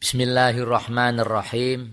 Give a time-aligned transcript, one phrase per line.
[0.00, 1.92] Bismillahirrahmanirrahim.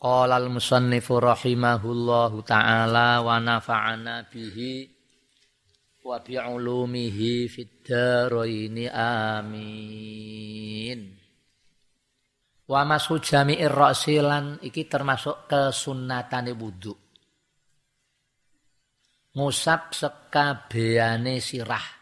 [0.00, 4.88] Qala al-musannifu rahimahullahu taala wa nafa'ana bihi
[6.00, 10.00] wa bi'ulumihi fid dharain amin.
[12.72, 16.96] Wa masu jami'ir ra'silan iki termasuk kesunnatane wudu.
[19.36, 21.99] Ngusap sekabehane sirah.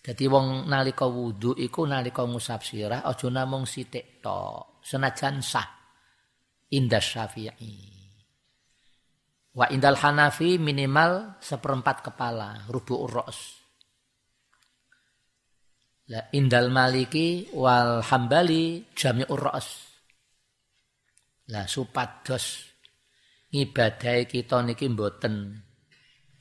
[0.00, 5.68] Jadi wong nalika wudu iku nalika ngusap sirah aja namung sithik tok, senajan sah
[6.72, 7.74] indah Syafi'i.
[9.50, 13.60] Wa indal Hanafi minimal seperempat kepala, rubu ros.
[16.10, 19.68] La indal Maliki wal Hambali jami'ur ras.
[21.50, 22.66] Lah supados
[23.50, 25.58] ngibadahi kita niki mboten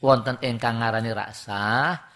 [0.02, 2.09] wonten ingkang ngarani raksah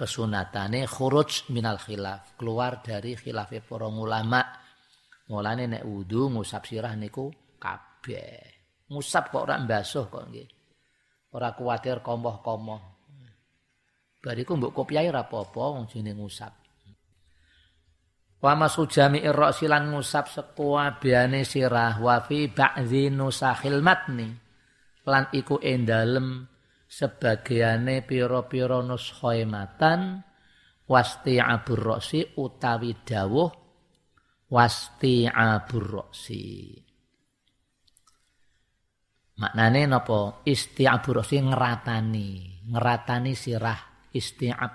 [0.00, 4.40] kesunatane khuruj minal khilaf, keluar dari khilafe para ulama.
[5.28, 7.28] Mulane nek wudu ngusap sirah niku
[7.60, 8.40] kabeh.
[8.88, 10.48] Ngusap kok ora mbasuh kok nggih.
[11.36, 12.82] Ora kuwatir komoh-komoh.
[14.24, 16.52] Bariku mbok kopiai ora apa-apa wong jenenge ngusap.
[18.40, 24.32] Wa masu jami'ir ra'silan ngusap sekuabehane sirah wa fi ba'dhi nusahil matni.
[25.04, 26.48] Lan iku ing dalem
[26.90, 30.26] sebagiane pira-pira nuskhae matan
[30.90, 33.50] wasti'abur rosi utawi dawuh
[34.50, 36.74] wasti'abur rosi
[39.38, 40.42] maknane napa?
[40.42, 42.28] Isti'abur rosi ngeratani
[42.74, 44.72] ngeratani sirah isti'ab.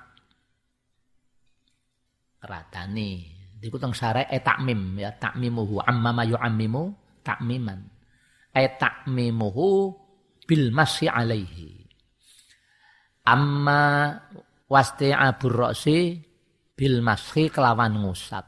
[2.41, 3.11] Ngeratani.
[3.65, 5.81] Iku teng sare e takmim ya takmimuhu.
[5.81, 6.83] Amma ma yu'ammimu
[7.25, 7.81] takmiman.
[8.53, 9.89] E takmimuhu
[10.45, 11.84] bil masyi alaihi
[13.25, 14.13] amma
[14.69, 16.21] wasti aburrosi
[16.77, 18.45] bil maski kelawan ngusap.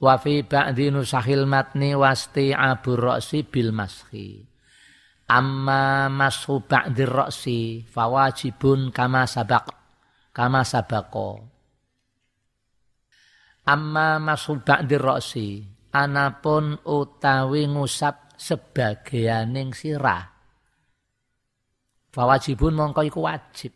[0.00, 4.54] Wa fi ba'di nusahil matni wasti aburrosi bil maski
[5.30, 9.72] amma mashu ba'di roksi fawajibun kama sabak
[10.34, 11.40] kama sabako.
[13.64, 15.48] Amma mashu ba'di roksi
[15.94, 20.28] anapun utawi ngusap sebagianing sirah.
[22.12, 23.72] Fawajibun mongko iku wajib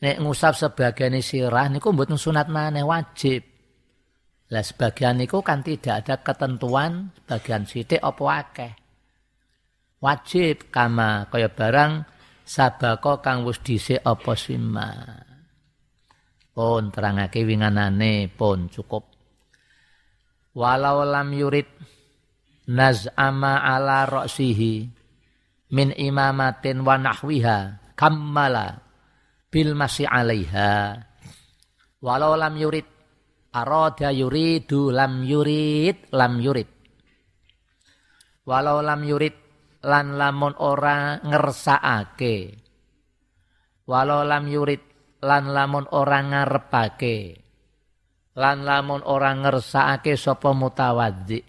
[0.00, 3.44] Nek ngusap sebagian sirah niku mboten sunat maneh wajib.
[4.48, 8.72] Lah sebagian niku kan tidak ada ketentuan bagian sithik apa akeh.
[10.00, 12.08] Wajib kama kaya barang
[12.48, 14.90] sabako kang wis dhisik apa sima.
[16.56, 19.04] Pun terangake winganane pun cukup.
[20.56, 21.68] Walau lam yurid
[22.72, 24.88] naz'ama ala ra'sihi
[25.76, 27.58] min imamatin wa nahwiha
[27.94, 28.89] kammala
[29.50, 31.02] bil masih alaiha.
[32.00, 32.86] Walau lam yurid
[33.52, 36.70] arada yuridu lam yurid lam yurid.
[38.46, 39.36] Walau lam yurid
[39.84, 42.56] lan lamun ora ngersakake.
[43.84, 44.80] Walau lam yurid
[45.26, 47.18] lan lamun ora ngarepake.
[48.38, 51.42] Lan lamun ora ngersakake sapa mutawaddi.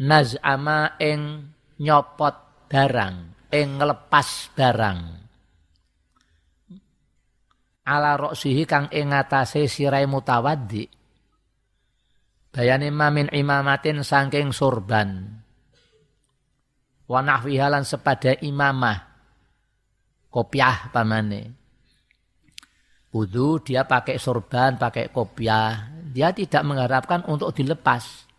[0.00, 1.48] Naz'ama ing
[1.80, 3.16] nyopot barang
[3.52, 5.19] ing ngelepas barang
[7.90, 10.86] ala roksihi kang ing ngatasé sirai mutawaddi.
[12.54, 15.26] Bayane mamin imamatin saking surban
[17.10, 19.10] wa nahwiha lan sepada imamah.
[20.30, 21.58] Kopiah pamane.
[23.10, 25.90] Wudu dia pakai sorban pakai kopiah.
[26.10, 28.30] Dia tidak mengharapkan untuk dilepas.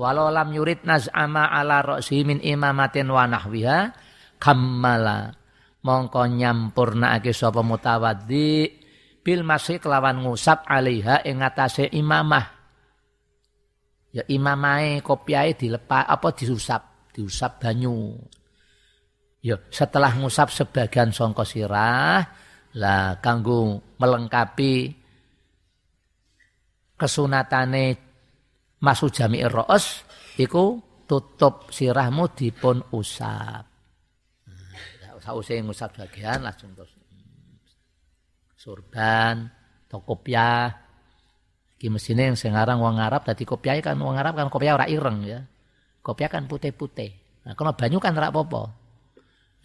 [0.00, 3.92] Walau lam yurid naz'ama ala roksihi min imamatin wa nahwiha
[4.40, 5.41] kammala
[5.82, 8.70] mongko nyampurnakake sapa mutawaddi
[9.22, 12.46] bil masih kelawan ngusap alaiha ing ngatasé imamah.
[14.12, 17.10] Ya imamahe kopiahe dilepas apa diusap?
[17.12, 18.14] Diusap banyu.
[19.42, 22.22] Ya setelah ngusap sebagian songko sirah
[22.78, 24.96] lah kanggo melengkapi
[26.94, 27.84] kesunatane
[28.80, 30.06] masuk jami'ir ro'os
[30.38, 33.71] iku tutup sirahmu dipun usap
[35.22, 36.90] sause ngusap bagian langsung terus
[38.58, 39.46] surban
[39.86, 40.70] atau kopiah.
[41.82, 45.42] Mesine yang sekarang wong Arab dadi kopiah kan wong Arab kan kopiah ora ireng ya.
[45.98, 47.42] Kopiah kan putih-putih.
[47.42, 48.70] Nah kalau banyu kan ora apa-apa.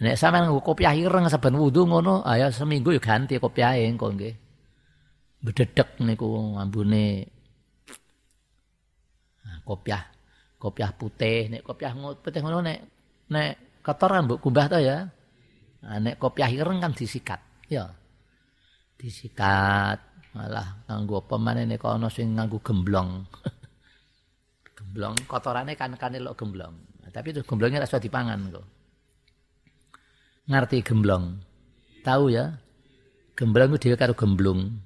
[0.01, 4.33] Nek sampean nggo kopiah ireng saben wudu ngono ayo seminggu ya ganti kopiahe engko nggih.
[5.45, 7.29] Bededek niku ambune.
[9.45, 10.01] Nah, kopiah
[10.57, 11.53] kopiah putih.
[11.53, 12.77] Nek kopiah putih ngono nek
[13.29, 15.05] nek kotor kan mbok kumbah to ya
[15.83, 17.41] Nah, nek kopiah ireng kan disikat.
[17.69, 17.85] Ya.
[18.97, 19.99] Disikat.
[20.33, 23.25] Malah nganggo apa manene kok ana sing nganggo gemblong.
[24.77, 26.73] gemblong kotorane kan kan elok gemblong.
[27.07, 28.65] Tapi itu gemblongnya rasa dipangan kok.
[30.47, 31.25] Ngerti gemblong?
[32.05, 32.53] Tahu ya?
[33.37, 34.77] Gemblong itu dia karo gemblung.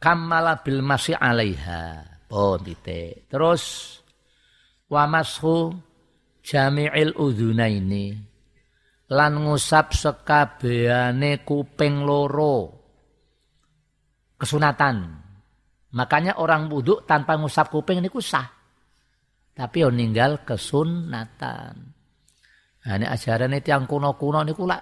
[0.00, 2.02] Kamala bil masih alaiha.
[2.32, 3.28] Oh titik.
[3.28, 3.96] Terus
[4.88, 5.72] wa mashu
[6.42, 8.31] jami'il udhunaini
[9.12, 12.82] lan ngusap sekabehane kuping loro
[14.40, 15.20] kesunatan.
[15.92, 18.48] Makanya orang wudhu tanpa ngusap kuping ini sah.
[19.52, 21.74] Tapi yang ninggal kesunatan.
[22.82, 24.80] Nah, ini ajaran itu yang kuno-kuno ini kula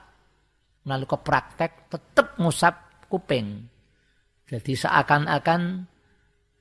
[0.86, 3.66] nalika praktek tetap ngusap kuping.
[4.46, 5.60] Jadi seakan-akan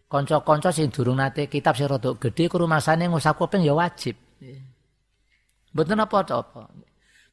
[0.09, 2.49] konco-konco sing durung nate kitab sing rada gedhe
[2.81, 4.17] sana ngusap kuping ya wajib.
[5.69, 6.88] Betul apa-apa.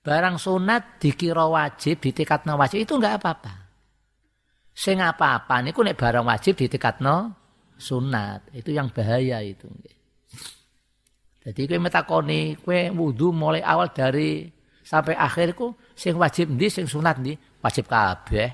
[0.07, 3.55] Barang sunat dikira wajib, ditikatno wajib itu enggak apa-apa.
[4.71, 7.35] Sing apa-apa niku nek barang wajib ditikatno
[7.75, 8.55] sunat.
[8.55, 9.67] Itu yang bahaya itu.
[11.43, 14.47] Jadi kowe metakoni kowe wudu mulai awal dari
[14.87, 17.35] sampai akhir ku sing wajib ndi sing sunat ndi?
[17.59, 18.51] Wajib kabeh.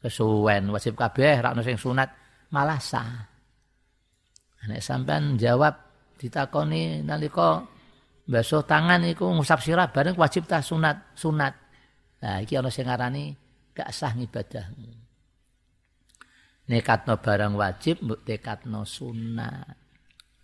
[0.00, 2.08] Kesuwen wajib kabeh ra sing sunat
[2.48, 3.20] malah sah.
[4.64, 5.76] Nek sampean jawab
[6.16, 7.60] ditakoni nalika
[8.28, 11.56] basuh tangan iku ngusap sirah bareng wajib ta sunat sunat.
[12.20, 13.32] Nah iki ana sing ngarani
[13.72, 14.92] gak sah ngibadahmu.
[16.68, 19.76] Nekatno barang wajib mbok tekatno sunat.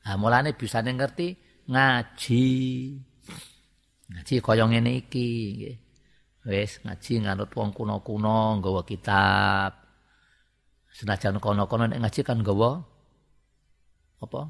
[0.09, 1.37] Nah mulane bisane ngerti
[1.69, 2.47] ngaji.
[4.09, 5.77] Ngaji kaya ngene iki nggih.
[6.49, 9.77] Wis ngaji nganut wong kuno-kuno nggawa kitab.
[10.89, 12.81] Senajan kono-kono nek ngaji kan nggawa
[14.25, 14.41] apa?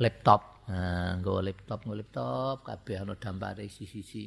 [0.00, 0.55] Laptop.
[0.66, 4.26] Nah, nggo laptop, nggo laptop kabeh ana dampare sisi-sisi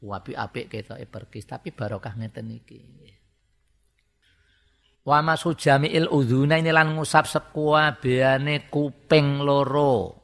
[0.00, 2.80] apik-apik ketoke perkis tapi barokah ngeten iki.
[5.04, 10.20] Wa masu jami'il udhuna ini lan ngusap sekuabehane kuping loro.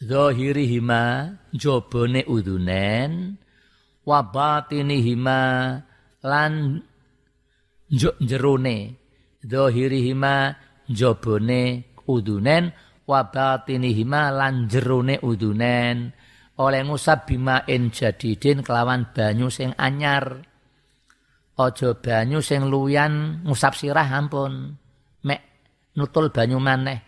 [0.00, 3.36] hima jobone udhunen
[4.08, 4.20] wa
[4.72, 5.40] hima
[6.24, 6.52] lan
[8.24, 8.78] jerone.
[9.44, 10.36] hima
[10.88, 11.62] jobone
[12.08, 12.72] udhunen
[13.10, 16.14] wa batinihima lan jerone udunen.
[16.62, 20.46] Oleh ngusap bimain jadidin kelawan banyu sing anyar.
[21.58, 24.78] Ojo banyu sing luyan ngusap sirah ampun.
[25.26, 25.40] Mek
[25.98, 27.00] nutul banyu maneh.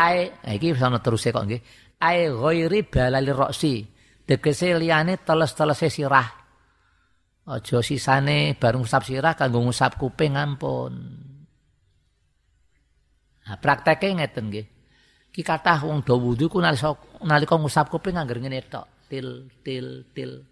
[0.00, 1.60] Ae iki bisa terus kok nggih.
[2.00, 3.84] Ae ghairi balali roksi.
[4.24, 6.28] Tegese liyane teles-telese sirah.
[7.44, 11.23] Aja sisane bareng ngusap sirah kanggo ngusap kuping ampun
[13.44, 14.66] Nah, prakteknya ngeten nggih.
[15.34, 16.94] Ki kathah wong do wudu ku nalika
[17.26, 20.46] nalika ngusap kuping anggar ngene tok, til til til.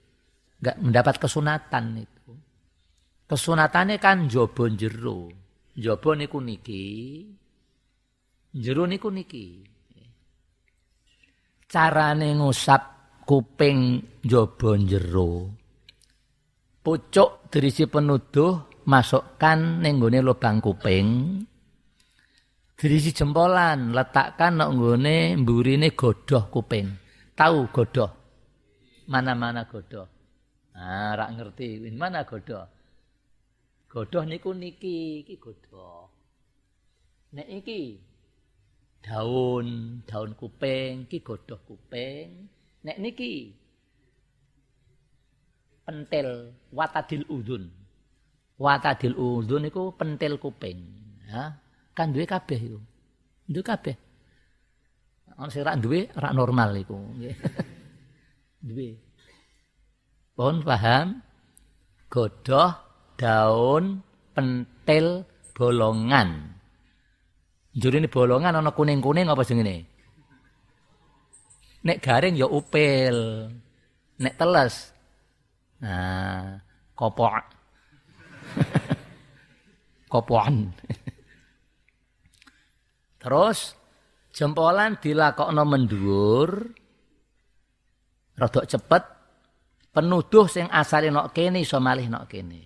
[0.60, 2.32] Enggak mendapat kesunatan itu.
[3.30, 5.30] Kesunatannya kan jaba jero.
[5.72, 6.84] Jaba niku niki.
[8.52, 9.46] Jero niku niki.
[11.70, 12.82] Carane ngusap
[13.24, 15.48] kuping jaba jero.
[16.82, 21.38] Pucuk derisi penuduh masukkan ning lubang kuping
[22.82, 26.90] Dirisi jempolan, letakkan nok nggone mburine godoh kuping.
[27.38, 28.10] Tahu godoh?
[29.06, 30.10] Mana-mana godoh.
[30.74, 31.78] Nah, rak ngerti.
[31.94, 32.66] Mana godoh?
[33.86, 36.10] Godoh niku niki, iki godoh.
[37.38, 38.02] Nek iki
[38.98, 42.50] daun, daun kuping, iki godoh kuping.
[42.82, 43.54] Nek niki
[45.86, 47.70] pentil watadil udun.
[48.58, 50.82] Watadil udun niku pentil kuping.
[51.30, 52.80] Ya kan duwe kabeh iku.
[53.48, 53.96] Duwe kabeh.
[55.36, 56.96] Ono sing rak duwe normal iku.
[58.68, 58.88] duwe.
[60.32, 61.20] Pun paham?
[62.12, 62.72] Godoh,
[63.16, 64.04] daun,
[64.36, 65.24] pentil,
[65.56, 66.52] bolongan.
[67.72, 69.88] Njurine bolongan ana kuning-kuning apa jenenge?
[71.88, 73.48] Nek garing ya upil.
[74.20, 74.92] Nek teles.
[75.80, 76.60] Nah,
[76.94, 77.42] kopok.
[80.12, 80.68] Kopokan.
[83.22, 83.78] Terus
[84.34, 86.50] jempolan dilakokno mendhuwur
[88.34, 89.02] rada cepet
[89.94, 92.62] penuduh sing asale nok kene iso malih nok kene.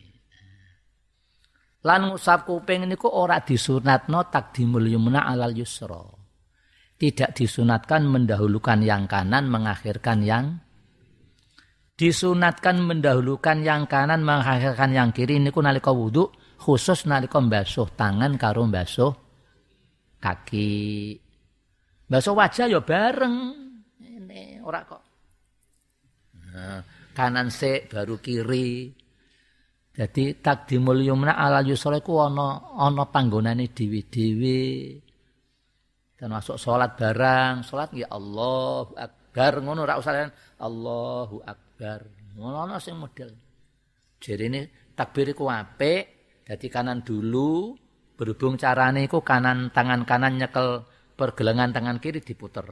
[1.85, 6.03] Lan ngusap kuping niku ora disunatno takdimul yumna alal yusra.
[6.97, 10.57] Tidak disunatkan mendahulukan yang kanan mengakhirkan yang
[12.01, 18.65] disunatkan mendahulukan yang kanan mengakhirkan yang kiri niku nalika wudu khusus nalika mbasuh tangan karo
[18.65, 19.26] mbasuh
[20.21, 21.17] kaki.
[22.07, 23.37] Basuh wajah ya bareng.
[24.01, 25.03] Ini ora kok.
[26.55, 26.81] Nah,
[27.13, 28.93] kanan sik baru kiri.
[29.97, 34.61] Jadi takdimul yumna ala yusra iku ana ana panggonane dhewe-dhewe.
[36.17, 40.29] Termasuk salat barang, salat ya Allahu Akbar ngono ora usah
[40.61, 42.09] Allahu Akbar.
[42.37, 43.33] Ngono ana sing model.
[44.21, 46.05] Jerene takbir iku apik,
[46.45, 47.77] dadi kanan dulu,
[48.17, 52.65] berhubung carane iku kanan tangan kanan nyekel pergelengan tangan kiri diputer.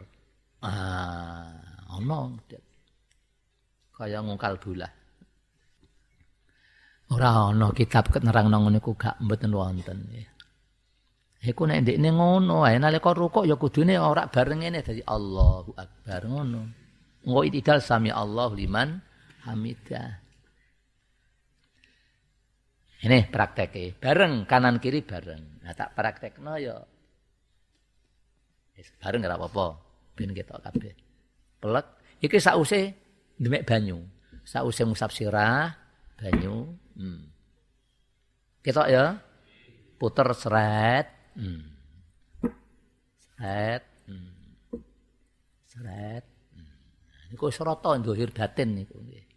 [0.65, 1.61] Ah,
[2.01, 2.63] model.
[3.95, 4.91] Kaya ngungkal bulah.
[7.13, 10.27] Ora ana kitab nerangno ngono iku gak mboten wonten ya.
[11.45, 16.25] Iku nek ndekne ngono ae nalika rukuk ya kudune ora bareng ngene dadi Allahu Akbar
[16.25, 16.63] ngono.
[17.29, 18.97] Engko itidal sami Allah liman
[19.45, 20.24] hamidah.
[23.05, 25.61] Ini prakteknya bareng kanan kiri bareng.
[25.61, 26.81] Nah tak praktekno ya
[28.97, 29.67] bareng ora apa-apa
[30.17, 30.95] ben ketok kabeh.
[31.61, 31.87] Pelek
[32.25, 32.97] iki sause
[33.37, 34.01] demek banyu.
[34.49, 35.77] Sause ngusap sirah
[36.17, 37.27] banyu Hmm.
[38.63, 39.19] Kita ya
[39.99, 41.35] puter seret.
[41.35, 41.63] Hmm.
[43.35, 43.83] Seret.
[44.07, 44.31] Hmm.
[45.67, 46.25] Seret.
[46.55, 46.75] Hmm.
[47.35, 49.34] Niku serata ndohir batin niku nggih.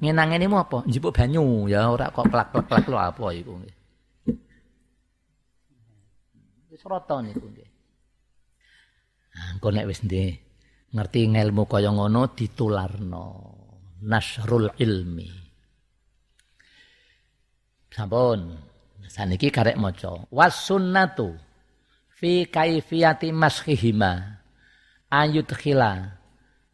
[0.00, 0.78] Ngenange niku apa?
[0.88, 3.76] Njipuk banyu ya ora kok plak-plak lho apa iku nggih.
[6.72, 7.70] Wis rata niku nggih.
[9.58, 10.00] Engko nek wis
[10.94, 13.26] ngerti ngelmu kaya ngono ditularno.
[14.04, 15.28] Nasrul ilmi.
[17.90, 18.40] Sampun.
[19.04, 20.26] Saniki karek maca.
[20.34, 21.38] Was sunnatu
[22.18, 24.42] fi kaifiyati maskhihima
[25.12, 26.18] ayudkhila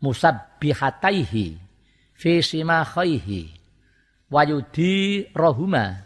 [0.01, 1.70] musabbihataihi
[2.21, 3.49] fi simakhaihi
[4.29, 6.05] wa yudi rohuma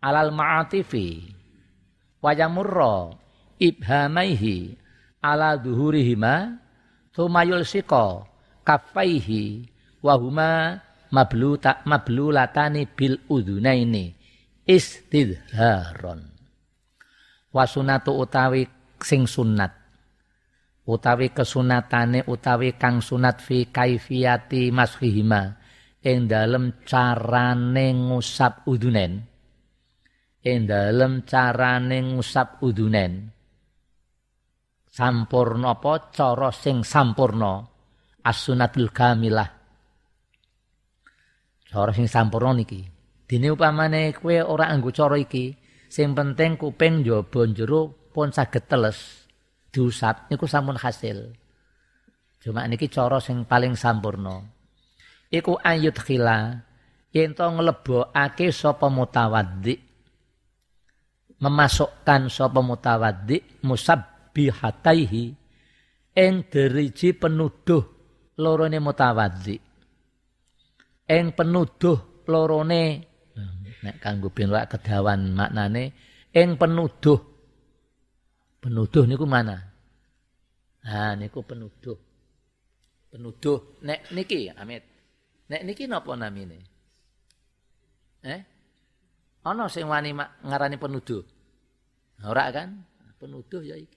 [0.00, 1.28] alal ma'atifi
[2.24, 3.12] wa yamurra
[3.60, 4.80] ibhamaihi
[5.20, 6.56] ala duhurihima
[7.12, 8.24] thumayul siko
[8.64, 9.68] kaffaihi
[10.00, 10.80] wa huma
[11.12, 14.16] mabluta mablulatani bil udunaini
[14.64, 16.24] istidharon.
[17.52, 18.64] Wasunatu utawi
[19.02, 19.79] sing sunat
[20.90, 25.60] utawi kesunatane utawi kang sunat fi kaifiyati maskhihima
[26.00, 29.20] ing dalem carane ngusap udunen.
[30.40, 33.28] Ing dalem carane ngusap udunen.
[34.90, 36.10] Sampurna apa?
[36.10, 37.62] Cara sing sampurna.
[38.20, 39.48] As-sunatul kamilah.
[41.68, 42.80] Cara sing sampurna niki.
[43.28, 45.54] Dene upamane kowe ora anggo cara iki,
[45.86, 49.19] sing penting kuping njaba jero pun saged teles
[49.70, 51.34] diusap niku sampun hasil.
[52.40, 54.42] Cuma niki cara sing paling sampurna.
[55.30, 56.58] Iku ayut khila
[57.14, 59.78] yen to nglebokake sapa mutawaddi
[61.40, 65.24] memasukkan sapa mutawaddi musabbihataihi
[66.18, 67.82] ing deriji penuduh
[68.42, 69.56] lorone mutawaddi
[71.06, 72.82] ing penuduh lorone
[73.80, 75.84] nek kanggo wak kedawan maknane
[76.34, 77.29] ing penuduh.
[78.60, 79.56] Penuduh niku mana?
[80.84, 81.96] Nah niku penuduh.
[83.08, 84.84] Penuduh nek niki Amit.
[85.48, 86.60] Nek niki napa namine?
[88.20, 88.40] Eh?
[89.48, 90.12] Ana sing wani
[90.44, 91.24] ngarani penuduh.
[92.28, 92.84] Ora kan?
[93.16, 93.96] Penuduh ya iki.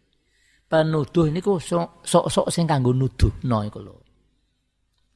[0.72, 3.96] Penuduh niku sok-sok sing kanggo nuduhno iku lho.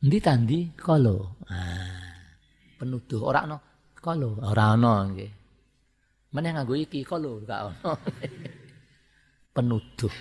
[0.03, 1.41] Endi tandi kalo?
[1.49, 2.29] Ah,
[2.77, 3.57] penuduh ora ana
[3.97, 5.31] Kalau ora ana nggih.
[6.35, 7.95] Meneh nganggo iki kalau gak ana.
[9.57, 10.13] Penuduh.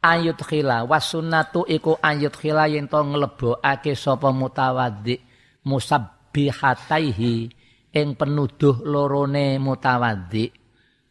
[0.00, 5.20] Ayut khila wasunnatu iku ayut khila yen to nglebokake sapa mutawaddi
[5.60, 7.34] musabbihataihi
[7.92, 10.48] ing penuduh lorone mutawaddi.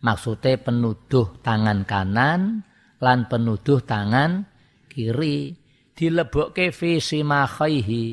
[0.01, 2.65] Maksude penuduh tangan kanan
[2.98, 4.50] lan penuduh tangan
[4.89, 5.53] kiri.
[5.93, 8.05] Dilebokke fi simakhaihi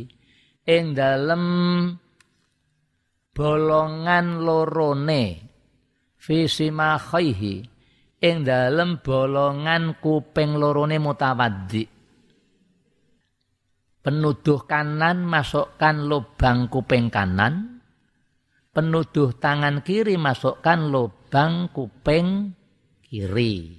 [0.68, 1.44] ing dalem
[3.32, 5.24] bolongan lorone.
[6.20, 7.77] Fi simakhaihi
[8.18, 11.84] ing dalem bolongan kuping lorone mutawaddi.
[13.98, 17.82] Penuduh kanan masukkan lubang kuping kanan.
[18.72, 22.54] Penuduh tangan kiri masukkan lubang kuping
[23.04, 23.74] kiri.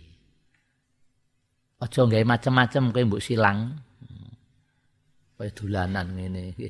[1.80, 3.80] Aja gawe macem-macem kowe mbok silang.
[5.40, 6.68] Kaya dolanan ngene iki.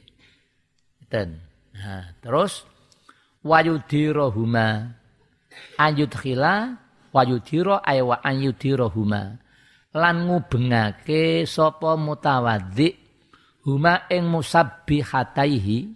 [1.10, 2.70] Nah, terus
[3.42, 4.94] wayudirahuma
[5.82, 6.78] ayudkhila
[7.14, 9.38] wayudira ay wa ayudirahuma
[9.96, 12.94] lan ngubengake sapa mutawaddi
[13.66, 15.94] huma ing musabbihataihi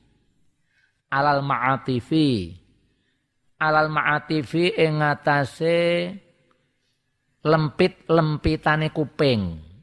[1.13, 2.57] alal ma'atifi
[3.61, 5.77] alal ma'atifi ing ngatasé
[7.43, 9.73] lempit-lempitane kuping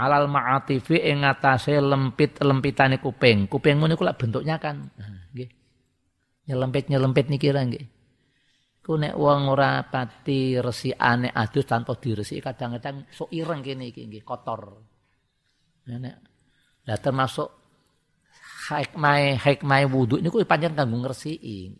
[0.00, 3.44] alal ma'atifi ing ngatasé lempit-lempitane kuping.
[3.52, 4.88] Kupingmu niku lak bentuknya kan
[5.36, 5.52] nggih.
[6.48, 7.84] Nyelempit-nyelempit niki ra nggih.
[8.90, 14.26] Ku nek wong ora pati resikane adus tanpa diresiki kadang-kadang sok ireng kene iki nggih
[14.26, 14.82] kotor.
[15.86, 16.16] Nek
[16.90, 17.46] lah termasuk
[18.66, 21.70] hikmah hikmah wudu niku pancen kanggo ngresiki.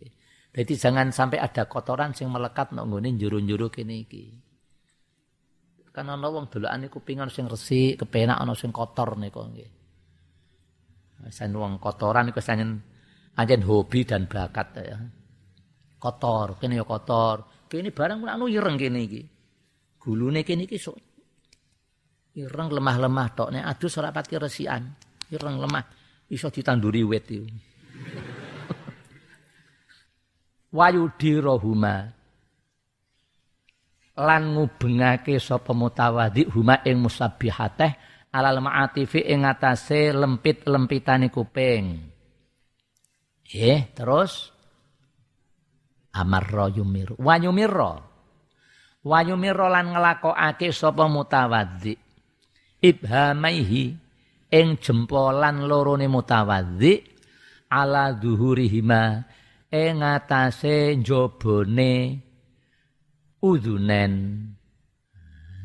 [0.55, 4.31] Jadi jangan sampai ada kotoran sing melekat nang nggone juru-juru kene iki.
[5.91, 9.71] Kan ana wong dolokane kuping ana sing resik, kepenak ana sing kotor niku nggih.
[11.35, 12.79] Sen wong kotoran niku sanyen
[13.35, 15.19] anjen hobi dan bakat ya.
[16.01, 17.69] Kotor, kene ya kotor.
[17.69, 19.23] Kene barang anu ireng kene iki.
[20.01, 20.97] Gulune kene iki sok
[22.41, 24.83] ireng lemah-lemah tok nek adus ora pati resikan.
[25.29, 25.85] Ireng lemah
[26.33, 27.53] iso ditanduri wit iki.
[30.77, 32.09] Wayu dirahuma
[34.21, 37.93] lan ngubengake sapa mutawadhi huma ing musabbihateh
[38.31, 41.85] alal ma'atifi ing atase lempit-lempitane kuping.
[43.51, 44.55] Eh, terus
[46.13, 47.15] amarra yumiru.
[47.19, 47.93] Wa yumirra.
[49.01, 51.97] Wa yumirra lan nglakokake sapa mutawadhi
[52.81, 53.85] ibhamaihi
[54.51, 57.01] ing jempolan lorone mutawadhi
[57.71, 59.25] ala zuhurihima
[59.71, 61.93] ing atase njobone
[63.41, 64.13] udunen.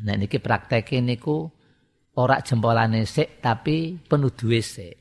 [0.06, 1.50] Nek niki prakteke niku
[2.22, 4.96] ora jempolane sik tapi penuduhe sik.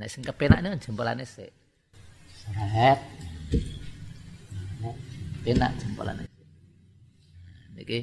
[0.00, 1.52] Nek sing kepenak niku jempolane sik.
[5.44, 6.24] Penak jempolane.
[7.76, 8.00] Niki.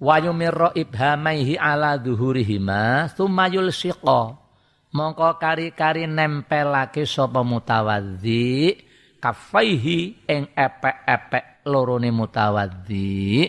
[0.00, 4.40] Wa yumirra ibhamaihi ala dhuhurihima thumma yulsiqa.
[4.90, 8.74] Mongko kari-kari nempelake sapa mutawadzi
[9.22, 13.46] kafaihi ing epek-epek lorone mutawaddi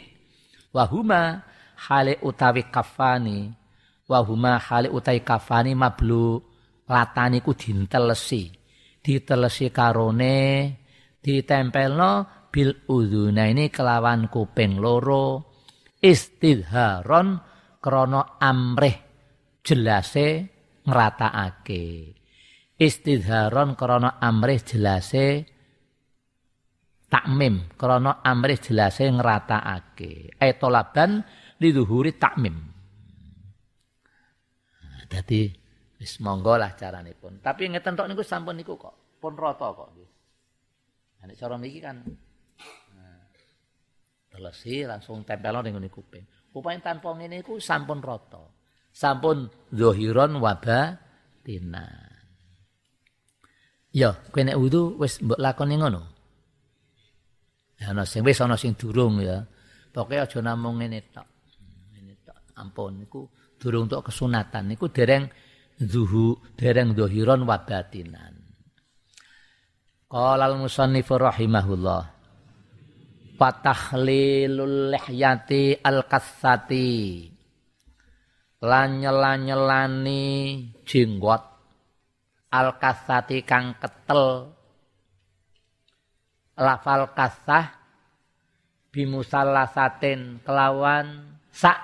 [0.70, 1.42] wahuma
[1.88, 3.50] hale utawi kafani
[4.06, 6.44] wahuma hale utawi kafani mablu
[6.86, 8.52] latani ku dintelesi.
[9.02, 10.38] Ditelesi karone
[11.22, 12.12] ditempelno
[12.50, 13.48] bil udhuna.
[13.48, 15.54] Ini kelawan kuping loro.
[16.02, 17.38] Istidharon
[17.78, 18.98] krono amrih
[19.62, 20.50] jelase
[20.82, 22.18] ngratakake
[22.82, 25.46] istidharon krono amrih jelase
[27.06, 31.22] takmim krana amrih jelase ngratakake etolaban
[31.62, 32.58] liduhuri takmim.
[35.06, 35.52] Dadi
[36.02, 37.44] wis monggo lah caranipun.
[37.44, 39.20] Tapi ngeten tok niku sampun niku kok.
[39.22, 39.90] Pun rata kok
[41.28, 41.98] nek cara niki kan
[44.32, 48.42] telesi langsung tempel ning ngene kuping upaya tanpa ngene iku sampun rata
[48.92, 50.98] sampun zahiron waba
[51.44, 51.86] tina
[53.92, 56.22] ya kowe nek wudu wis mbok lakoni ngono
[57.88, 59.42] ana sing wis ana sing durung ya.
[59.92, 61.28] Pokoke aja namung ngene tok.
[61.92, 62.38] Ngene tok.
[62.62, 63.26] Ampun niku
[63.58, 65.26] durung tok kesunatan niku dereng
[65.82, 68.41] zuhu dereng dhahiron wa batinan.
[70.12, 72.04] Qala al-musannif rahimahullah.
[73.40, 77.32] Fatahlilul lihyati al-kassati.
[78.68, 80.28] Lan nyela-nyelani
[80.84, 81.44] jenggot.
[82.52, 84.52] Al-kassati kang ketel.
[86.60, 87.72] Lafal kasah
[88.92, 91.80] bimusallasatin kelawan sak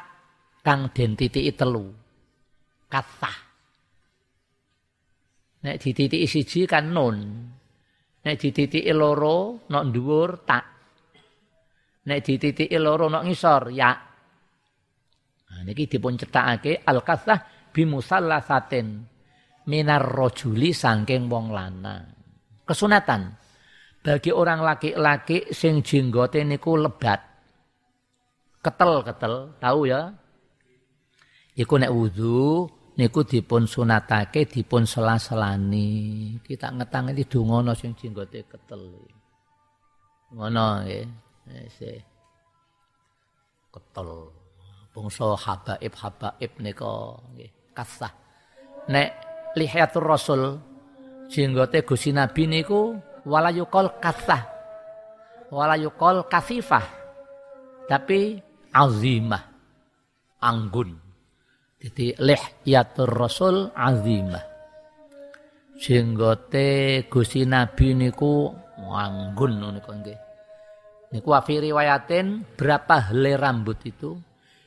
[0.68, 1.96] kang den titiki telu.
[2.92, 3.48] Kasah
[5.68, 7.18] nek dititiki siji kan nun
[8.28, 10.64] nek dititiki loro nok dhuwur tak
[12.12, 13.92] nek dititiki loro nok ngisor ya
[15.48, 18.88] nah, niki dipun cetakake al kasah bimusallasatin
[19.72, 22.04] minar rojuli sangking wong lanang
[22.68, 23.48] kesunatan
[24.08, 27.20] bagi orang laki-laki sing jenggote niku lebat.
[28.64, 30.16] Ketel-ketel, tahu ya?
[31.60, 35.90] Iku nek wudu niku dipun sunatake dipun sela-selani.
[36.42, 38.84] Kita ngetang iki dongono sing jenggote ketel.
[40.34, 41.06] Ngono nggih.
[41.48, 41.80] Wis
[43.72, 44.10] ketel.
[44.92, 46.94] Bangsa habaib habaib nika
[47.38, 48.14] nggih kasah.
[48.90, 49.10] Nek
[49.54, 50.42] lihatul rasul
[51.30, 53.52] jenggote Gusti Nabi niku wala
[54.00, 54.42] kasah
[55.52, 56.84] wala yuqal kasifah
[57.88, 58.40] tapi
[58.72, 59.44] azimah
[60.44, 61.07] anggun
[61.78, 64.42] jadi lihyatur rasul azimah.
[65.78, 68.50] Jenggote Gusti Nabi niku
[68.82, 70.20] anggun niku nggih.
[71.14, 74.18] Niku wa riwayatin berapa helai rambut itu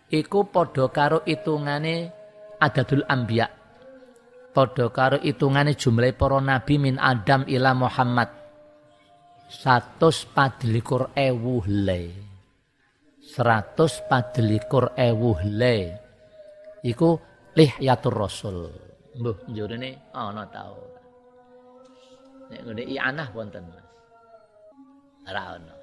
[0.09, 2.15] iku padha karo hitungane
[2.63, 3.51] adadul anbiya.
[4.55, 8.31] Padha karo hitungane jumlah para nabi min Adam ila Muhammad.
[9.51, 12.15] Satus padlikur ewu helai.
[14.07, 16.10] padelikur ewu le
[16.87, 17.19] iku
[17.57, 18.71] lihyatur rasul.
[19.19, 20.79] Mbuh njurene ana tau.
[22.51, 23.87] Nek ngene anah wonten Mas.
[25.29, 25.75] Ora ana.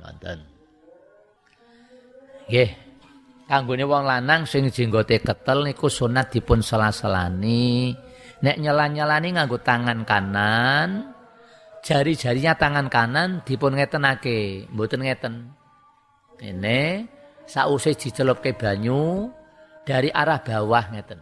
[0.00, 0.38] Wonten
[2.52, 2.70] nggih.
[3.48, 7.92] Kanggone wong lanang sing jenggote ketel niku sunat dipun sela-selani.
[8.42, 11.12] Nek nyela-nyelani nganggo tangan kanan
[11.84, 14.70] jari-jarinya tangan kanan dipun ngetenake.
[14.72, 15.34] Mboten ngeten.
[16.42, 17.06] Ini
[17.44, 19.30] sause dicelupke banyu
[19.82, 21.20] dari arah bawah ngeten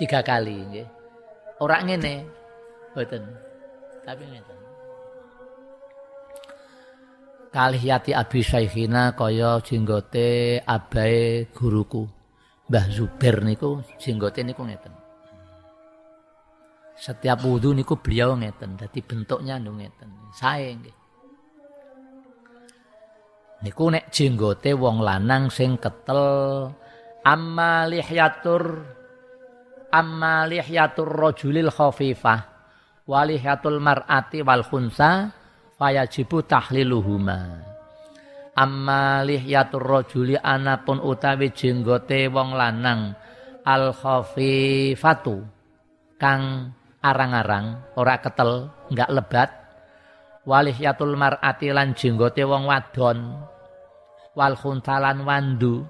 [0.00, 0.88] tiga kali nggih
[1.60, 2.14] ora ngene
[2.96, 3.22] mboten
[4.02, 4.58] tapi ngeten
[7.52, 12.08] kalih yati abi saikhina kaya jenggote abae guruku
[12.72, 15.02] Mbah Zubair niku jenggote niku ngeten
[17.02, 18.78] setiap wudhu niku beliau ngeten.
[18.78, 20.06] Jadi bentuknya ngeten.
[20.30, 21.01] Saya nggih.
[23.62, 26.66] Niku nek jenggote wong lanang sing ketel
[27.22, 28.82] amma lihyatur
[29.94, 32.42] amma lihyatur rajulil khafifah
[33.06, 35.30] walihyatul mar'ati wal khunsa
[35.78, 37.62] fayajibu tahliluhuma
[38.58, 43.14] amma lihyatur rajuli anapun utawi jenggote wong lanang
[43.62, 45.46] al khafifatu
[46.18, 49.50] kang arang-arang, ora ketel, enggak lebat.
[50.42, 53.18] Walih yatul mar'ati lan jenggote wong wadon.
[54.34, 55.86] Wal khuntalan wandu.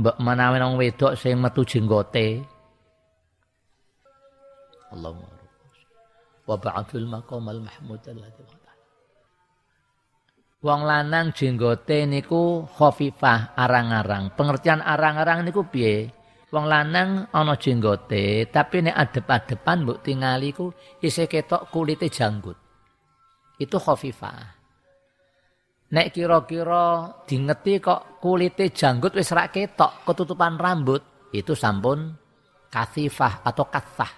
[0.00, 2.44] Mbok menawi wong wedok sing metu jenggote.
[4.92, 5.36] Allahumma
[6.46, 8.44] wa ba'atul maqamal mahmud alladhi
[10.64, 14.34] Wong lanang jenggote niku khafifah arang-arang.
[14.34, 16.10] Pengertian arang-arang niku piye?
[16.50, 22.65] Wong lanang ana jenggote, tapi nek adep-adepan mbok tingali ku isih ketok kulite janggut.
[23.56, 24.56] Itu khafifah.
[25.86, 32.10] Nek kira-kira dingeti kok kulite janggut wis rak ketok ketutupan rambut, itu sampun
[32.68, 34.12] kasifah atau kathah.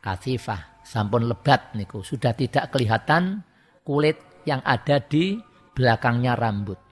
[0.00, 3.42] Kasifah, sampun lebat niku, sudah tidak kelihatan
[3.82, 5.36] kulit yang ada di
[5.74, 6.90] belakangnya rambut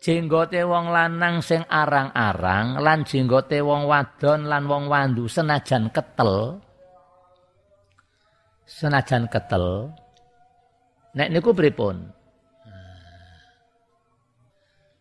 [0.00, 6.56] jenggote wong lanang sing arang-arang lan jenggote wong wadon lan wong wandu senajan ketel
[8.70, 9.90] senajan ketel
[11.18, 12.20] nek niku pripun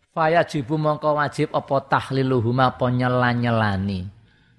[0.10, 4.03] Faya jibu mongko wajib apa tahliluhuma apa nyelan-nyelani.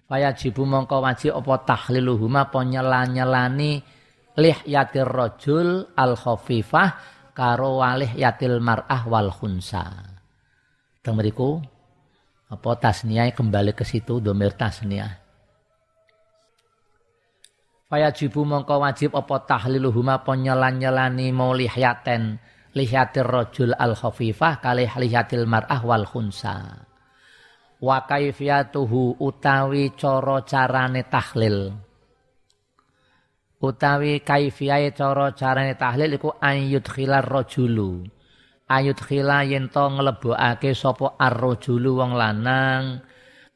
[0.07, 3.83] Faya jibu mongko wajib apa tahliluhuma apa nyelan-nyelani
[4.39, 6.89] lihyatir rajul al khafifah
[7.35, 9.85] karo walih yatil mar'ah wal khunsa.
[11.03, 11.61] Teng mriku
[12.49, 14.55] apa tasniah kembali ke situ domir
[17.91, 18.15] tasniah.
[18.15, 22.39] Fayajibu mongko wajib apa tahliluhuma apa nyelan-nyelani mau lihyaten
[22.71, 26.87] lihyatir rajul al khafifah kalih lihyatil mar'ah wal khunsa.
[27.83, 31.75] Wa kaifiyatuhu utawi cara carane tahlil.
[33.61, 38.07] Utawi kaifiyai cara carane tahlil iku ayyudkhilar rajulu
[38.71, 43.03] ayut khila yen to nglebokake sapa ar-rajulu wong lanang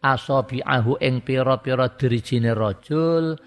[0.02, 3.38] asabi'ahu ing pira-pira dirijine rajul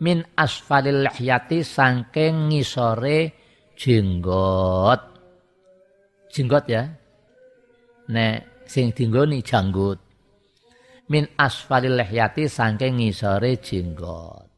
[0.00, 3.32] min asfalil lihyati saking ngisore
[3.76, 5.00] jenggot.
[6.32, 6.84] Jenggot ya.
[8.12, 9.98] Nek sing dinggoni janggut.
[11.08, 14.48] Min asfalil lihyati saking ngisore jenggot.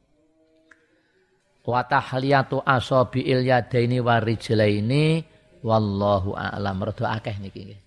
[1.68, 5.20] Wa tahliyatu asabi'il yadaini warijlaini
[5.60, 6.80] wallahu a'lam.
[6.80, 7.80] Rada akeh niki nggih.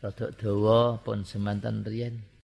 [0.00, 2.31] Rada dawa pun semanten riyen